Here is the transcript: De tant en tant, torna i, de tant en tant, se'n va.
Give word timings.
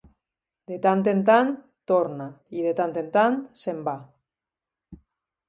De 0.69 0.77
tant 0.85 1.03
en 1.11 1.19
tant, 1.27 1.51
torna 1.91 2.27
i, 2.61 2.65
de 2.69 2.73
tant 2.81 2.97
en 3.03 3.13
tant, 3.19 3.39
se'n 3.67 3.85
va. 3.91 3.95